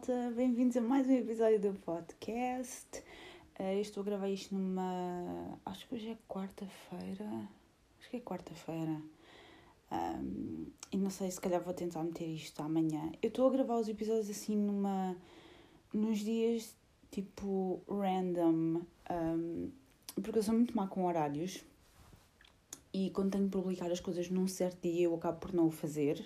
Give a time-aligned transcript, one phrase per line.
[0.00, 3.02] malta, bem-vindos a mais um episódio do podcast.
[3.58, 5.58] Uh, estou a gravar isto numa.
[5.66, 7.48] Acho que hoje é quarta-feira.
[7.98, 9.02] Acho que é quarta-feira.
[9.92, 13.12] Um, e não sei, se calhar vou tentar meter isto amanhã.
[13.20, 15.14] Eu estou a gravar os episódios assim numa.
[15.92, 16.74] nos dias
[17.10, 18.80] tipo random.
[19.10, 19.70] Um,
[20.14, 21.62] porque eu sou muito má com horários.
[22.90, 25.70] E quando tenho de publicar as coisas num certo dia eu acabo por não o
[25.70, 26.24] fazer.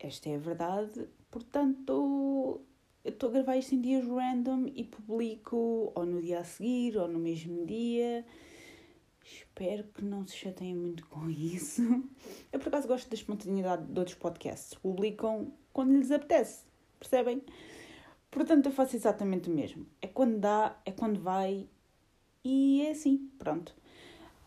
[0.00, 1.08] Esta é a verdade.
[1.30, 2.62] Portanto,
[3.06, 6.96] eu estou a gravar isto em dias random e publico ou no dia a seguir
[6.96, 8.26] ou no mesmo dia.
[9.24, 11.82] Espero que não se chateiem muito com isso.
[12.52, 14.74] Eu, por acaso, gosto da espontaneidade de outros podcasts.
[14.74, 16.64] Publicam quando lhes apetece,
[16.98, 17.42] percebem?
[18.28, 19.86] Portanto, eu faço exatamente o mesmo.
[20.02, 21.64] É quando dá, é quando vai
[22.44, 23.72] e é assim, pronto.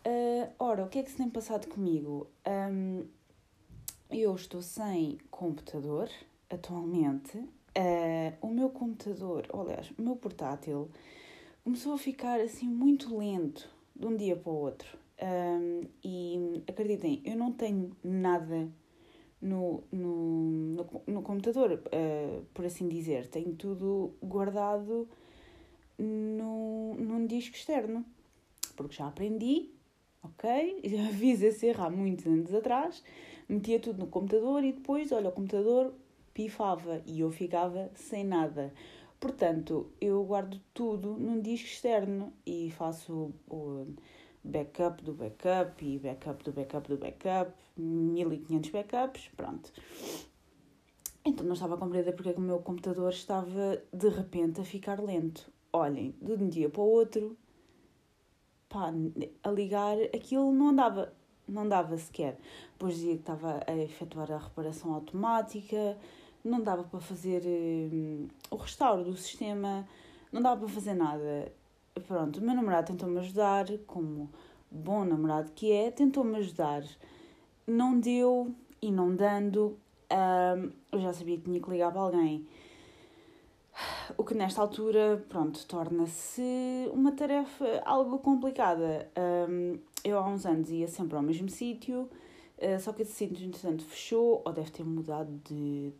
[0.06, 2.26] Uh, ora, o que é que se tem passado comigo?
[2.46, 3.06] Um,
[4.10, 6.10] eu estou sem computador
[6.50, 7.42] atualmente.
[7.80, 10.90] Uh, o meu computador, ou aliás, o meu portátil,
[11.64, 14.98] começou a ficar assim muito lento de um dia para o outro.
[15.22, 18.68] Um, e acreditem, eu não tenho nada
[19.40, 23.28] no, no, no, no computador, uh, por assim dizer.
[23.28, 25.08] Tenho tudo guardado
[25.98, 28.04] no, num disco externo.
[28.76, 29.70] Porque já aprendi,
[30.22, 30.80] ok?
[30.84, 33.02] Já fiz esse erro há muitos anos atrás.
[33.48, 35.94] Metia tudo no computador e depois, olha, o computador
[36.40, 38.72] pifava e eu ficava sem nada.
[39.18, 43.86] Portanto, eu guardo tudo num disco externo e faço o
[44.42, 49.70] backup do backup e backup do backup do backup, 1500 backups, pronto.
[51.26, 54.64] Então não estava a compreender porque é que o meu computador estava de repente a
[54.64, 55.52] ficar lento.
[55.70, 57.36] Olhem, de um dia para o outro,
[58.66, 58.90] pá,
[59.44, 61.12] a ligar, aquilo não andava,
[61.46, 62.38] não dava sequer.
[62.72, 65.98] Depois dizia que estava a efetuar a reparação automática,
[66.44, 69.86] não dava para fazer hum, o restauro do sistema,
[70.32, 71.52] não dava para fazer nada.
[72.06, 74.30] Pronto, o meu namorado tentou-me ajudar, como
[74.70, 76.82] bom namorado que é, tentou-me ajudar.
[77.66, 79.78] Não deu e não dando,
[80.92, 82.46] eu já sabia que tinha que ligar para alguém.
[84.16, 89.10] O que nesta altura, pronto, torna-se uma tarefa algo complicada.
[90.02, 92.08] Eu há uns anos ia sempre ao mesmo sítio,
[92.58, 95.92] uh, só que esse sítio, entretanto, fechou ou deve ter mudado de,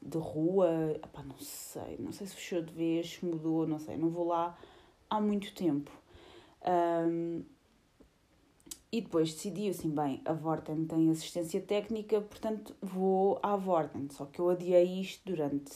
[0.00, 0.68] de rua.
[0.96, 4.56] Epá, não sei, não sei se fechou de vez, mudou, não sei, não vou lá
[5.08, 5.90] há muito tempo.
[6.66, 7.42] Um,
[8.90, 14.08] e depois decidi assim, bem, a Vorten tem assistência técnica, portanto vou à Vorten.
[14.10, 15.72] Só que eu adiei isto durante.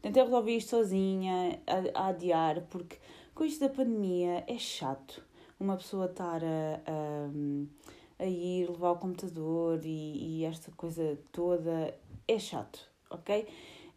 [0.00, 2.96] Tentei resolver isto sozinha, a, a adiar, porque
[3.34, 5.22] com isto da pandemia é chato
[5.62, 11.94] uma pessoa estar a, a, a ir levar o computador e, e esta coisa toda.
[12.32, 13.46] É chato, ok?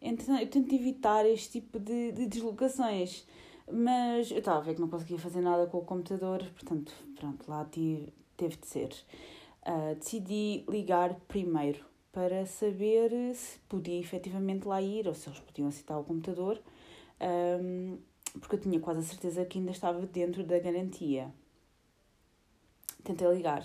[0.00, 3.26] Então eu tento evitar este tipo de, de deslocações
[3.70, 7.50] mas eu estava a ver que não conseguia fazer nada com o computador, portanto, pronto,
[7.50, 8.90] lá tive, teve de ser.
[9.66, 15.68] Uh, decidi ligar primeiro para saber se podia efetivamente lá ir ou se eles podiam
[15.68, 16.62] aceitar o computador,
[17.60, 17.98] um,
[18.38, 21.32] porque eu tinha quase a certeza que ainda estava dentro da garantia.
[23.02, 23.64] Tentei ligar.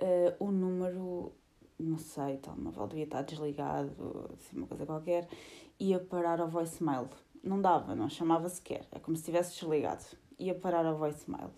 [0.00, 1.32] Uh, o número,
[1.80, 5.28] não sei, uma devia estar desligado, assim, uma coisa qualquer,
[5.78, 7.08] ia parar ao voicemail
[7.42, 8.86] não dava, não chamava sequer.
[8.92, 10.04] É como se tivesse desligado.
[10.38, 11.50] Ia parar ao voicemail.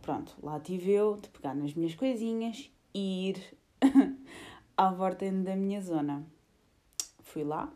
[0.00, 3.56] Pronto, lá tive eu de pegar nas minhas coisinhas e ir
[4.76, 6.26] à volta da minha zona.
[7.20, 7.72] Fui lá,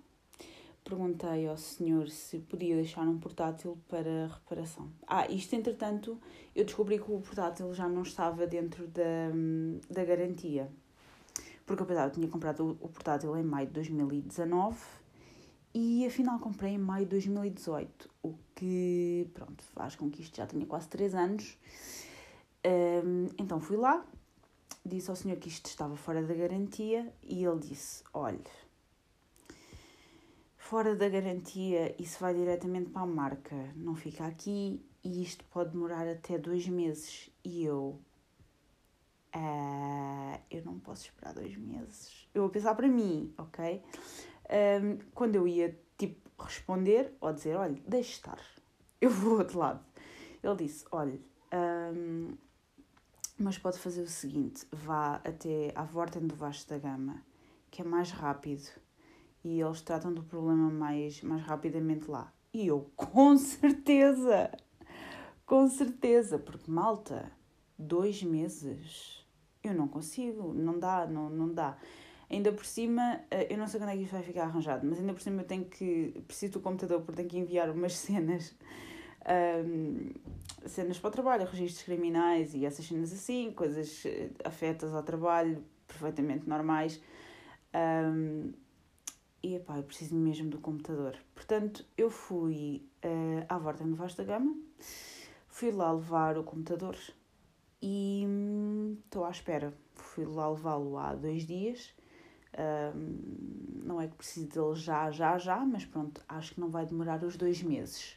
[0.85, 4.91] perguntei ao senhor se podia deixar um portátil para reparação.
[5.07, 6.21] Ah, isto entretanto,
[6.55, 9.31] eu descobri que o portátil já não estava dentro da,
[9.89, 10.69] da garantia.
[11.67, 14.79] Porque eu pensava que tinha comprado o portátil em maio de 2019
[15.75, 20.47] e afinal comprei em maio de 2018, o que, pronto, faz com que isto já
[20.47, 21.59] tenha quase 3 anos.
[22.65, 24.03] Um, então fui lá,
[24.85, 28.41] disse ao senhor que isto estava fora da garantia e ele disse: Olhe,
[30.57, 35.73] fora da garantia isso vai diretamente para a marca, não fica aqui e isto pode
[35.73, 37.29] demorar até dois meses.
[37.45, 38.01] E eu,
[39.37, 42.29] uh, eu não posso esperar dois meses.
[42.35, 43.83] Eu vou pensar para mim, ok?
[44.51, 48.41] um, quando eu ia tipo responder ou dizer, olha, deixe estar,
[49.01, 49.85] eu vou outro lado.
[50.43, 51.19] Ele disse, olha,
[51.95, 52.37] um,
[53.39, 57.23] mas pode fazer o seguinte, vá até à Vorten do Vasco da Gama,
[57.71, 58.69] que é mais rápido
[59.45, 62.33] e eles tratam do problema mais, mais rapidamente lá.
[62.53, 64.51] E eu, com certeza,
[65.45, 67.31] com certeza, porque malta,
[67.79, 69.26] dois meses,
[69.69, 71.77] eu não consigo, não dá, não, não dá.
[72.29, 74.99] Ainda por cima, eh, eu não sei quando é que isto vai ficar arranjado, mas
[74.99, 76.23] ainda por cima eu tenho que.
[76.27, 78.55] Preciso do computador porque tenho que enviar umas cenas.
[79.29, 80.11] Um,
[80.67, 85.65] cenas para o trabalho, registros criminais e essas cenas assim, coisas eh, afetas ao trabalho,
[85.87, 87.01] perfeitamente normais.
[87.75, 88.53] Um,
[89.43, 91.17] e epá, eu preciso mesmo do computador.
[91.35, 94.57] Portanto, eu fui uh, à Vorta no Vasta Gama,
[95.49, 96.97] fui lá levar o computador
[97.81, 98.25] e
[99.05, 99.73] estou hum, à espera.
[99.95, 101.95] Fui lá levá-lo há dois dias
[102.59, 106.87] um, não é que precise dele já, já, já, mas pronto, acho que não vai
[106.87, 108.17] demorar os dois meses.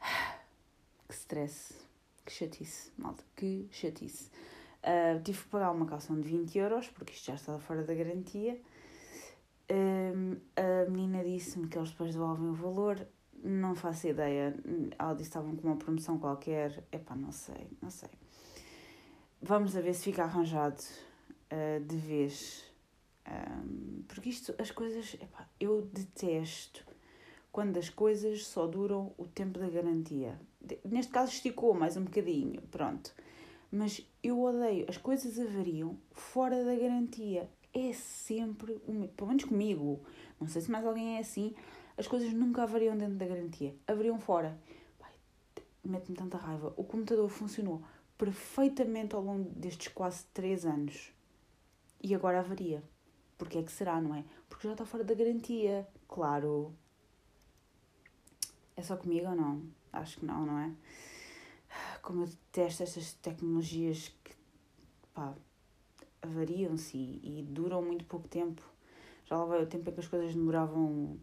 [1.08, 1.72] Que stress,
[2.24, 4.28] que chatice, malta, que chatice.
[4.82, 7.94] Uh, tive que pagar uma calção de 20 euros, porque isto já estava fora da
[7.94, 8.60] garantia.
[9.68, 13.06] A menina disse-me que eles depois devolvem o valor.
[13.42, 14.54] Não faço ideia.
[15.16, 16.84] Que estavam com uma promoção qualquer.
[16.92, 18.10] Epá, não sei, não sei.
[19.40, 20.82] Vamos ver se fica arranjado
[21.52, 22.64] uh, de vez.
[23.28, 25.14] Um, porque isto, as coisas.
[25.14, 26.84] Epá, eu detesto
[27.56, 30.38] quando as coisas só duram o tempo da garantia.
[30.84, 33.14] Neste caso esticou mais um bocadinho, pronto.
[33.70, 37.50] Mas eu odeio, as coisas avariam fora da garantia.
[37.72, 38.78] É sempre,
[39.16, 40.02] pelo menos comigo,
[40.40, 41.54] não sei se mais alguém é assim,
[41.96, 44.58] as coisas nunca avariam dentro da garantia, avariam fora.
[45.84, 46.74] Mete-me tanta raiva.
[46.76, 47.82] O computador funcionou
[48.18, 51.12] perfeitamente ao longo destes quase 3 anos
[52.02, 52.82] e agora avaria.
[53.38, 54.24] Porque é que será, não é?
[54.48, 56.74] Porque já está fora da garantia, claro.
[58.76, 59.62] É só comigo ou não?
[59.92, 60.72] Acho que não, não é?
[62.02, 64.32] Como eu detesto estas tecnologias que,
[65.12, 65.34] pá,
[66.22, 68.62] avariam-se e, e duram muito pouco tempo.
[69.24, 71.18] Já lá vai o tempo em que as coisas demoravam.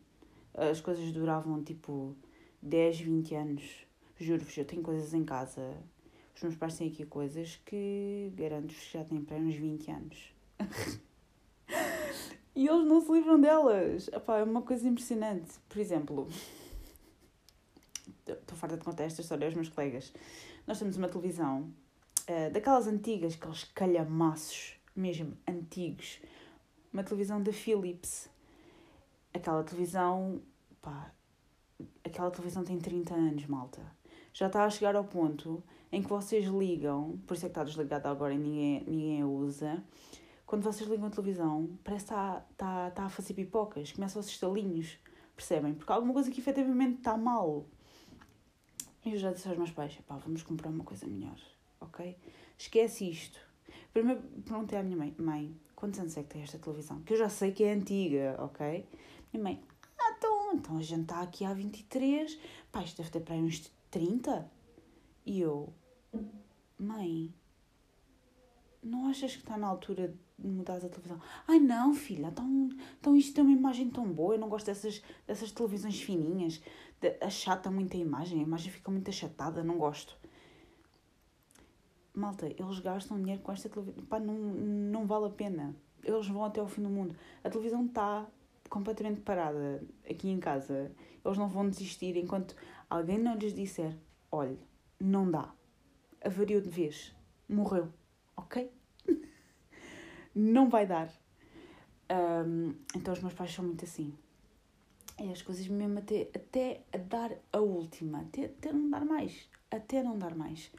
[0.70, 2.16] As coisas duravam tipo
[2.62, 3.64] 10, 20 anos.
[4.20, 5.76] Juro-vos, eu tenho coisas em casa.
[6.36, 10.34] Os meus pais têm aqui coisas que garanto-vos que já têm para uns 20 anos.
[12.56, 14.08] e eles não se livram delas.
[14.08, 15.54] Epá, é uma coisa impressionante.
[15.68, 16.28] Por exemplo,
[18.26, 20.14] estou farta de contar esta história aos meus colegas.
[20.66, 21.74] Nós temos uma televisão
[22.30, 26.20] uh, daquelas antigas, aqueles calhamaços, mesmo antigos.
[26.92, 28.30] Uma televisão da Philips.
[29.34, 30.42] Aquela televisão,
[30.84, 31.12] pá,
[32.04, 33.82] aquela televisão tem 30 anos, malta.
[34.32, 37.64] Já está a chegar ao ponto em que vocês ligam, por isso é que está
[37.64, 39.84] desligada agora e ninguém, ninguém a usa
[40.54, 42.46] quando vocês ligam a televisão, parece que está,
[42.88, 45.00] está a fazer pipocas, começam os estalinhos,
[45.36, 45.74] percebem?
[45.74, 47.66] Porque há alguma coisa que efetivamente está mal.
[49.04, 51.40] Eu já disse aos meus pais: pá, vamos comprar uma coisa melhor,
[51.82, 52.16] ok?
[52.56, 53.40] Esquece isto.
[53.92, 57.02] Primeiro perguntei à minha mãe: mãe, quantos anos é que tem esta televisão?
[57.02, 58.88] Que eu já sei que é antiga, ok?
[59.34, 59.64] Minha mãe:
[60.54, 62.40] então, a gente está aqui há 23,
[62.72, 64.50] pá, isto deve ter para aí uns 30.
[65.26, 65.74] E eu:
[66.78, 67.34] mãe,
[68.82, 71.22] não achas que está na altura mudares a televisão.
[71.48, 72.70] Ai não, filha, então,
[73.00, 76.62] então isto tem uma imagem tão boa, eu não gosto dessas, dessas televisões fininhas,
[77.00, 80.18] de, achata muito a imagem, a imagem fica muito achatada, não gosto.
[82.14, 85.76] Malta, eles gastam dinheiro com esta televisão, pá, não, não vale a pena.
[86.04, 87.16] Eles vão até ao fim do mundo.
[87.44, 88.28] A televisão está
[88.74, 90.92] completamente parada aqui em casa.
[91.24, 92.56] Eles não vão desistir enquanto
[92.90, 93.96] alguém não lhes disser:
[94.32, 94.58] olha,
[95.00, 95.54] não dá,
[96.20, 97.16] avariou de vez,
[97.48, 97.94] morreu,
[98.36, 98.72] ok?
[100.34, 101.08] não vai dar.
[102.12, 104.12] Um, então os meus pais são muito assim.
[105.20, 109.48] E as coisas mesmo até, até a dar a última, até, até não dar mais.
[109.70, 110.72] Até não dar mais.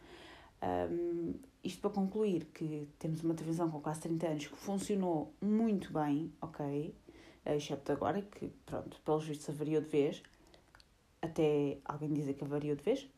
[0.90, 5.92] Um, isto para concluir que temos uma televisão com quase 30 anos que funcionou muito
[5.92, 6.92] bem, ok?
[7.46, 10.22] Excepto agora que, pronto, pelos vistos avariou de vez.
[11.20, 13.08] Até alguém dizer que avariou de vez,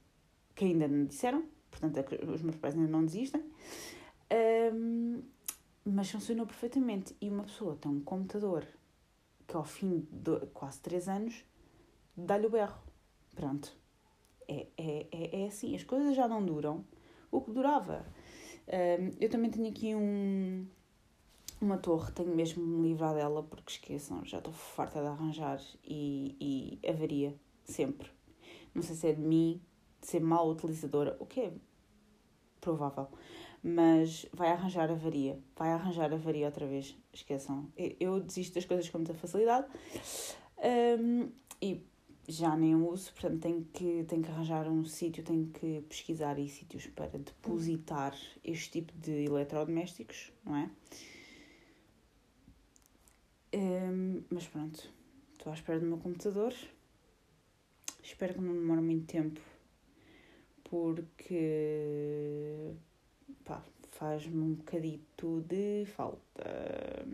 [0.55, 3.43] que ainda não disseram, portanto é os meus pais ainda não desistem.
[4.73, 5.23] Um,
[5.85, 7.17] mas funcionou perfeitamente.
[7.21, 8.67] E uma pessoa tem um computador
[9.47, 11.45] que ao fim de quase 3 anos
[12.17, 12.81] dá-lhe o berro.
[13.35, 13.77] Pronto.
[14.49, 16.85] É, é, é, é assim, as coisas já não duram
[17.31, 18.05] o que durava.
[18.67, 20.67] Um, eu também tenho aqui um,
[21.61, 26.37] uma torre, tenho mesmo me livrar dela porque esqueçam, já estou farta de arranjar e,
[26.83, 27.35] e avaria
[27.65, 28.11] sempre.
[28.75, 29.61] Não sei se é de mim,
[30.01, 31.53] de ser mal utilizadora, o que é
[32.61, 33.09] provável
[33.67, 37.69] mas vai arranjar avaria, vai arranjar avaria outra vez, esqueçam.
[37.99, 39.67] Eu desisto das coisas com muita facilidade
[41.01, 41.29] um,
[41.61, 41.85] e
[42.29, 46.49] já nem uso, portanto tenho que, tenho que arranjar um sítio, tenho que pesquisar aí
[46.49, 50.71] sítios para depositar este tipo de eletrodomésticos, não é?
[53.57, 54.87] Um, mas pronto,
[55.33, 56.53] estou à espera do meu computador.
[58.03, 59.41] Espero que não demore muito tempo,
[60.65, 62.75] porque
[63.93, 67.09] faz-me um bocadito de falta.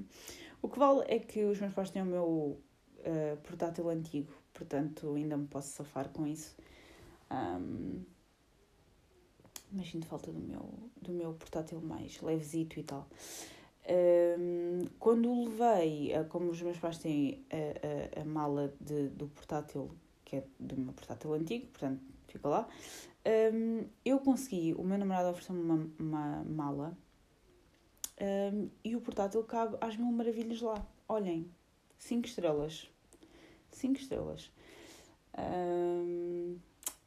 [0.61, 5.15] O que vale é que os meus pais têm o meu uh, portátil antigo, portanto
[5.15, 6.57] ainda me posso safar com isso.
[7.31, 8.03] Um,
[9.71, 13.09] mas sinto falta do meu, do meu portátil mais levesito e tal.
[13.89, 19.27] Um, quando o levei, como os meus pais têm a, a, a mala de, do
[19.29, 19.91] portátil,
[20.25, 22.69] que é do meu portátil antigo, portanto fica lá,
[23.53, 26.99] um, eu consegui, o meu namorado ofereceu-me uma, uma mala
[28.21, 30.87] um, e o portátil cabe às mil maravilhas lá.
[31.09, 31.51] Olhem,
[31.99, 32.89] 5 estrelas.
[33.73, 34.51] 5 estrelas.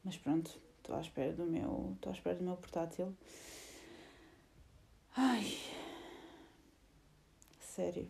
[0.03, 1.93] Mas pronto, estou à espera do meu.
[1.95, 3.13] Estou à espera do meu portátil.
[5.15, 5.57] Ai.
[7.75, 8.07] Sério.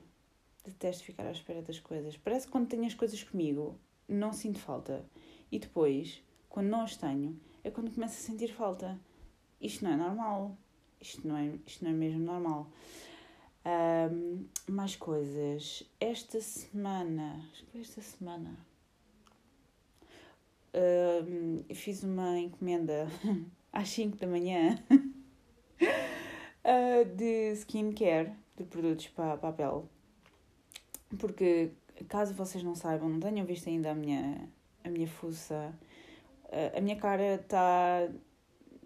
[0.63, 2.15] Detesto ficar à espera das coisas.
[2.17, 5.03] Parece que quando tenho as coisas comigo, não sinto falta.
[5.51, 8.99] E depois, quando não as tenho, é quando começo a sentir falta.
[9.59, 10.55] Isto não é normal.
[11.01, 12.69] Isto não é, isto não é mesmo normal.
[13.65, 15.81] Um, mais coisas.
[15.99, 17.43] Esta semana.
[17.51, 18.55] Acho que esta semana.
[20.75, 23.07] Um, fiz uma encomenda
[23.73, 24.77] às 5 da manhã
[25.81, 29.83] uh, de skincare, de produtos para, para a pele.
[31.19, 31.71] Porque,
[32.07, 34.49] caso vocês não saibam, não tenham visto ainda a minha,
[34.83, 35.73] a minha fuça
[36.75, 38.07] a minha cara está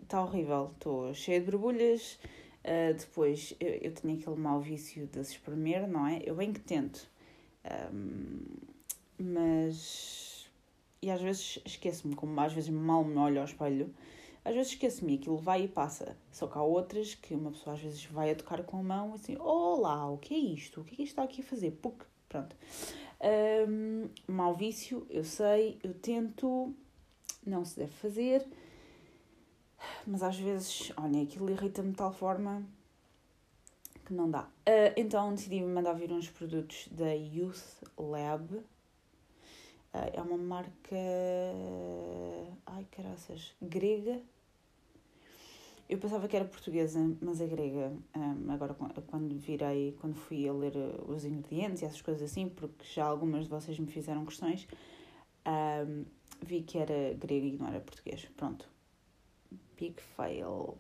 [0.08, 2.20] tá horrível, estou cheia de borbulhas.
[2.64, 6.22] Uh, depois eu, eu tenho aquele mau vício de se espremer, não é?
[6.26, 7.10] Eu bem que tento,
[7.94, 8.42] um,
[9.18, 10.50] mas.
[11.02, 13.94] E às vezes esqueço-me, como às vezes mal me olho ao espelho,
[14.50, 16.18] às vezes esqueço-me aquilo vai e passa.
[16.32, 19.14] Só que há outras que uma pessoa às vezes vai a tocar com a mão
[19.14, 20.82] assim: Olá, o que é isto?
[20.82, 21.72] O que é que isto está aqui a fazer?
[21.72, 22.56] Puc, pronto.
[23.22, 26.74] Um, mau vício, eu sei, eu tento,
[27.46, 28.44] não se deve fazer,
[30.08, 32.66] mas às vezes, olha, aquilo irrita-me de tal forma
[34.04, 34.46] que não dá.
[34.68, 38.52] Uh, então decidi mandar vir uns produtos da Youth Lab.
[38.56, 38.66] Uh,
[40.14, 40.96] é uma marca.
[42.66, 44.20] Ai caraças, grega.
[45.90, 47.92] Eu pensava que era portuguesa, mas é grega.
[48.16, 48.76] Um, agora,
[49.08, 50.74] quando virei, quando fui a ler
[51.08, 54.68] os ingredientes e essas coisas assim, porque já algumas de vocês me fizeram questões,
[55.48, 56.06] um,
[56.46, 58.24] vi que era grego e não era português.
[58.38, 58.70] Pronto.
[59.76, 60.78] Big fail.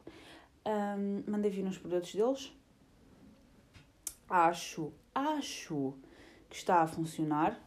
[0.63, 2.53] Um, mandei vir uns produtos deles.
[4.29, 5.95] Acho, acho
[6.47, 7.59] que está a funcionar.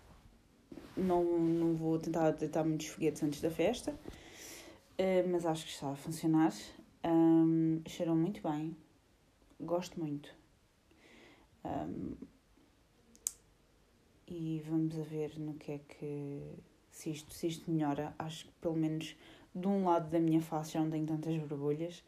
[0.96, 5.90] Não, não vou tentar tentar muitos foguetes antes da festa, uh, mas acho que está
[5.90, 6.52] a funcionar.
[7.04, 8.76] Um, cheiram muito bem.
[9.60, 10.34] Gosto muito.
[11.64, 12.14] Um,
[14.26, 16.42] e vamos a ver no que é que
[16.90, 19.16] se isto, se isto melhora, acho que pelo menos
[19.54, 22.02] de um lado da minha face já não tenho tantas borbulhas.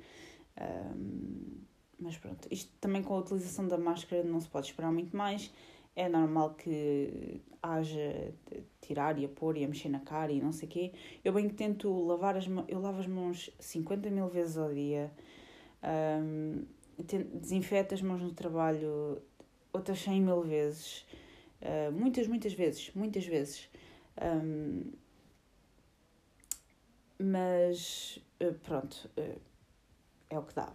[0.60, 1.64] Um,
[1.98, 5.52] mas pronto, isto também com a utilização da máscara não se pode esperar muito mais.
[5.96, 8.34] É normal que haja
[8.80, 10.92] tirar e a pôr e a mexer na cara e não sei o quê.
[11.24, 14.72] Eu bem que tento lavar as mãos, eu lavo as mãos 50 mil vezes ao
[14.72, 15.10] dia.
[15.82, 16.64] Um,
[17.40, 19.20] desinfeto as mãos no trabalho
[19.72, 21.06] outras 100 mil vezes.
[21.62, 23.68] Uh, muitas, muitas vezes, muitas vezes.
[24.20, 24.92] Um,
[27.18, 29.38] mas eh, pronto, eh,
[30.28, 30.72] é o que dá.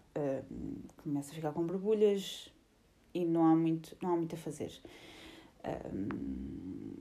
[1.04, 2.52] Começa a ficar com borbulhas
[3.14, 4.72] e não há muito, não há muito a fazer.
[5.94, 6.94] Um,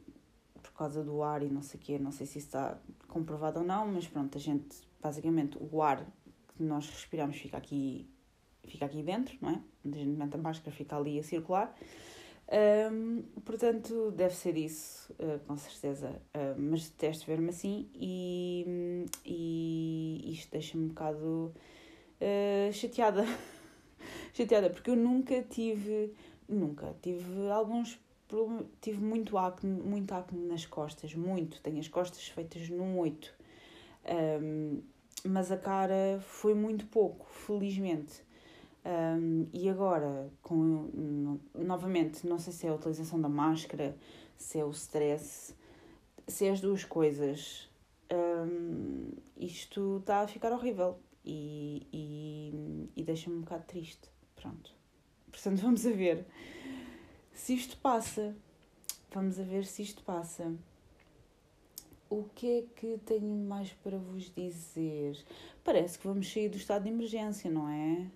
[0.63, 3.61] por causa do ar e não sei o quê, não sei se isso está comprovado
[3.61, 6.05] ou não, mas pronto, a gente, basicamente, o ar
[6.57, 8.09] que nós respiramos fica aqui,
[8.65, 9.61] fica aqui dentro, não é?
[9.85, 11.75] Onde a gente mete a máscara fica ali a circular.
[12.51, 16.21] Um, portanto, deve ser isso, uh, com certeza.
[16.35, 21.53] Uh, mas detesto ver-me assim e, e isto deixa-me um bocado
[22.21, 23.25] uh, chateada.
[24.39, 26.13] chateada, porque eu nunca tive,
[26.49, 31.61] nunca tive alguns problemas, tive muito acne, muito acne nas costas, muito.
[31.61, 33.35] Tenho as costas feitas num oito.
[34.41, 34.81] Um,
[35.25, 38.23] mas a cara foi muito pouco, felizmente.
[38.85, 43.97] Um, e agora, com, novamente, não sei se é a utilização da máscara,
[44.37, 45.55] se é o stress,
[46.27, 47.69] se é as duas coisas,
[48.13, 54.09] um, isto está a ficar horrível e, e, e deixa-me um bocado triste.
[54.41, 54.73] Pronto.
[55.31, 56.25] Portanto, vamos a ver
[57.33, 58.35] se isto passa.
[59.13, 60.55] Vamos a ver se isto passa.
[62.11, 65.23] O que é que tenho mais para vos dizer?
[65.63, 68.11] Parece que vamos sair do estado de emergência, não é?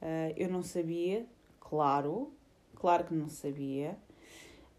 [0.00, 1.26] Uh, eu não sabia,
[1.60, 2.32] claro,
[2.74, 3.98] claro que não sabia,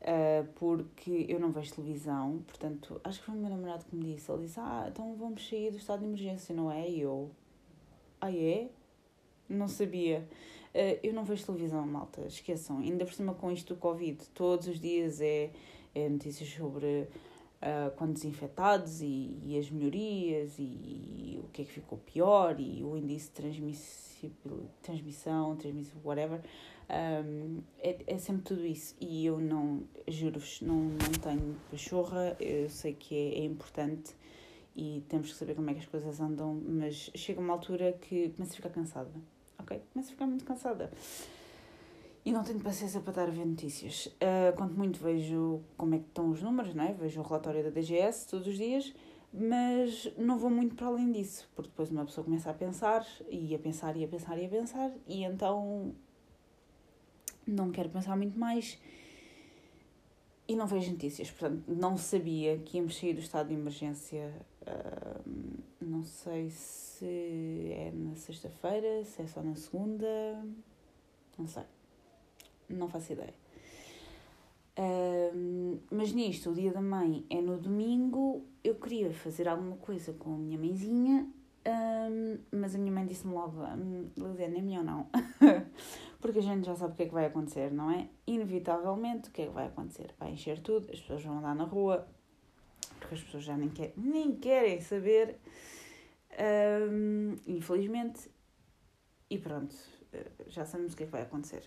[0.02, 4.16] uh, porque eu não vejo televisão, portanto, acho que foi o meu namorado que me
[4.16, 4.32] disse.
[4.32, 6.90] Ele disse: Ah, então vamos sair do estado de emergência, não é?
[6.90, 7.30] E eu,
[8.20, 8.70] ah, é?
[9.48, 10.28] Não sabia.
[10.74, 12.80] Uh, eu não vejo televisão, malta, esqueçam.
[12.80, 15.52] Ainda por cima com isto do Covid, todos os dias é,
[15.96, 17.08] é notícias sobre
[17.62, 22.60] uh, quantos infectados e, e, as melhorias e, e, o que é que ficou pior
[22.60, 23.34] e o índice de
[24.82, 26.42] transmissão, transmissão, whatever.
[26.90, 28.96] Um, é, é sempre tudo isso.
[29.00, 34.16] E eu não, juro-vos, não, não tenho pachorra, eu sei que é, é importante
[34.76, 38.30] e temos que saber como é que as coisas andam, mas chega uma altura que
[38.30, 39.12] começo a ficar cansada
[39.70, 39.82] ok?
[39.94, 40.92] Começo a ficar muito cansada.
[42.26, 44.08] E não tenho paciência para estar a ver notícias.
[44.08, 46.94] Uh, quanto muito vejo como é que estão os números, não é?
[46.94, 48.94] Vejo o relatório da DGS todos os dias,
[49.32, 53.56] mas não vou muito para além disso, porque depois uma pessoa começa a pensar, e
[53.56, 55.94] a pensar, e a pensar, e a pensar, e então
[57.48, 58.78] não quero pensar muito mais
[60.48, 61.30] e não vejo notícias.
[61.30, 64.34] Portanto, não sabia que íamos sair do estado de emergência.
[64.64, 65.49] Uh,
[65.90, 70.08] não sei se é na sexta-feira, se é só na segunda,
[71.38, 71.64] não sei.
[72.70, 73.34] Não faço ideia.
[74.78, 80.14] Um, mas nisto, o dia da mãe é no domingo, eu queria fazer alguma coisa
[80.14, 81.28] com a minha mãezinha,
[81.68, 85.08] um, mas a minha mãe disse-me logo, hum, Liliana, é melhor não.
[86.22, 88.08] Porque a gente já sabe o que é que vai acontecer, não é?
[88.28, 90.14] Inevitavelmente, o que é que vai acontecer?
[90.20, 92.08] Vai encher tudo, as pessoas vão andar na rua,
[93.00, 95.40] porque as pessoas já nem, quer, nem querem saber
[96.40, 98.30] um, infelizmente.
[99.30, 99.76] E pronto,
[100.14, 101.64] eh, já sabemos o que é que vai acontecer.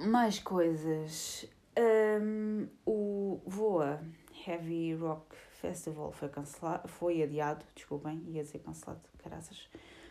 [0.00, 1.46] Mais coisas.
[1.78, 4.02] Um, o Voa
[4.46, 9.68] Heavy Rock Festival foi cancelado, foi adiado, desculpem, ia dizer cancelado, caraças,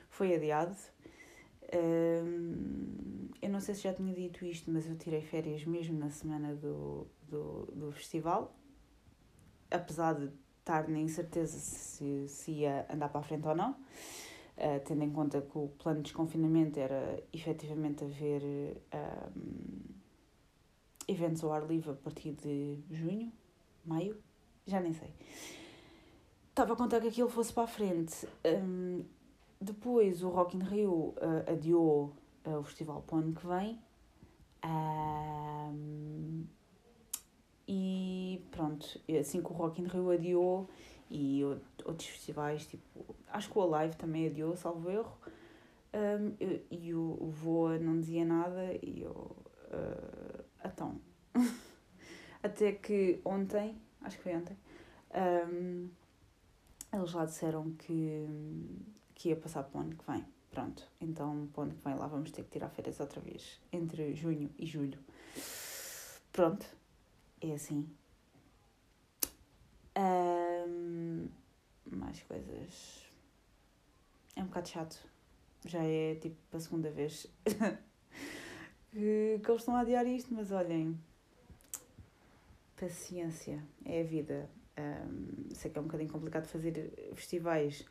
[0.10, 0.76] foi adiado.
[1.74, 6.10] Um, eu não sei se já tinha dito isto, mas eu tirei férias mesmo na
[6.10, 8.56] semana do, do, do festival,
[9.70, 14.80] apesar de estar na incerteza se, se ia andar para a frente ou não, uh,
[14.86, 18.44] tendo em conta que o plano de desconfinamento era efetivamente haver
[18.94, 20.00] um,
[21.08, 23.32] eventos ao ar livre a partir de junho,
[23.86, 24.18] maio,
[24.66, 25.14] já nem sei.
[26.50, 28.28] Estava a contar que aquilo fosse para a frente.
[28.46, 29.04] Um,
[29.62, 32.14] depois o Rock in Rio uh, adiou
[32.46, 33.80] uh, o festival para o ano que vem.
[34.64, 36.46] Um,
[37.72, 40.68] e pronto, assim que o Rock in Rio adiou
[41.08, 41.44] e
[41.86, 45.16] outros festivais, tipo, acho que o Alive também adiou, salvo erro,
[45.94, 46.36] um,
[46.72, 51.00] e o, o Voa não dizia nada e eu, uh, então,
[52.42, 54.58] até que ontem, acho que foi ontem,
[55.48, 55.90] um,
[56.92, 58.28] eles lá disseram que,
[59.14, 60.26] que ia passar para o ano que vem.
[60.50, 63.62] Pronto, então para o ano que vem lá vamos ter que tirar férias outra vez,
[63.72, 64.98] entre junho e julho.
[66.34, 66.66] Pronto,
[67.42, 67.90] é assim.
[69.98, 71.28] Um,
[71.86, 73.06] mais coisas.
[74.36, 75.10] É um bocado chato.
[75.66, 77.28] Já é tipo a segunda vez
[78.92, 80.98] que, que eles estão a adiar isto, mas olhem.
[82.80, 84.50] Paciência, é a vida.
[84.78, 87.86] Um, sei que é um bocadinho complicado fazer festivais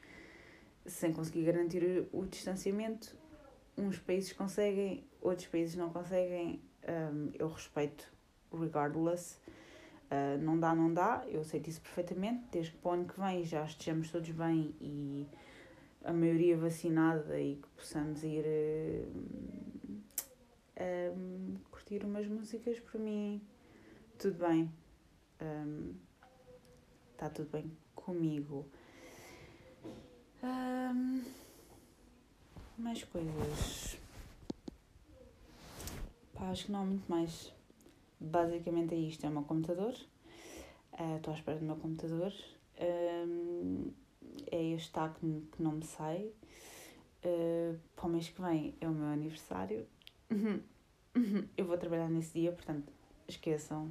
[0.86, 3.14] sem conseguir garantir o, distanciamento.
[3.76, 6.62] Uns países conseguem, outros países não conseguem.
[6.88, 8.10] Um, eu respeito
[8.52, 9.38] regardless.
[10.10, 13.20] Uh, não dá, não dá, eu sei disso perfeitamente, desde que para o ano que
[13.20, 15.26] vem já estejamos todos bem e
[16.02, 19.58] a maioria vacinada e que possamos ir uh,
[21.14, 23.42] um, curtir umas músicas, para mim,
[24.18, 24.72] tudo bem.
[27.12, 28.66] Está um, tudo bem comigo.
[30.42, 31.22] Um,
[32.78, 33.98] mais coisas.
[36.32, 37.57] Pá, acho que não há muito mais.
[38.20, 39.94] Basicamente é isto, é o meu computador.
[40.92, 42.32] Uh, estou à espera do meu computador.
[42.80, 43.92] Um,
[44.50, 46.32] é este tá que, que não me sai.
[47.24, 49.86] Uh, para o mês que vem é o meu aniversário.
[51.56, 52.92] Eu vou trabalhar nesse dia, portanto,
[53.26, 53.86] esqueçam.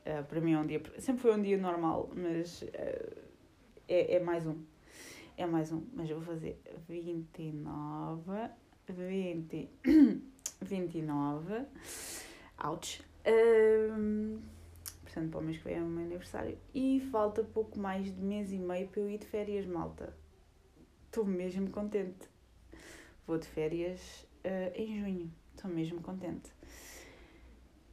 [0.00, 0.82] Uh, para mim é um dia.
[0.98, 3.20] Sempre foi um dia normal, mas uh,
[3.88, 4.62] é, é mais um.
[5.36, 5.82] É mais um.
[5.92, 8.50] Mas eu vou fazer 29.
[8.88, 9.70] 20.
[10.62, 11.66] 29.
[12.64, 13.09] Ouch.
[15.10, 16.56] Portanto, para o mês que vem é o meu aniversário.
[16.72, 20.14] E falta pouco mais de mês e meio para eu ir de férias, malta.
[21.06, 22.28] Estou mesmo contente.
[23.26, 25.32] Vou de férias uh, em junho.
[25.54, 26.52] Estou mesmo contente.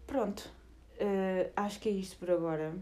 [0.06, 0.52] Pronto.
[0.94, 2.78] Uh, acho que é isto por agora.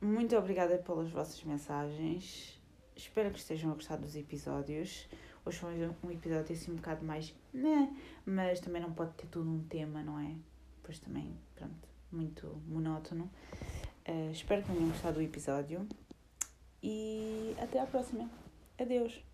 [0.00, 2.60] Muito obrigada pelas vossas mensagens.
[2.94, 5.08] Espero que estejam a gostar dos episódios.
[5.44, 7.34] Hoje foi um episódio assim um bocado mais.
[7.52, 7.94] Né,
[8.24, 10.36] mas também não pode ter tudo um tema, não é?
[10.84, 13.30] Depois também, pronto, muito monótono.
[14.06, 15.88] Uh, espero que tenham gostado do episódio
[16.82, 18.28] e até à próxima.
[18.78, 19.33] Adeus!